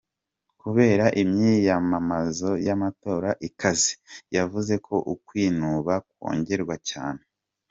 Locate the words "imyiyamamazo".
1.23-2.51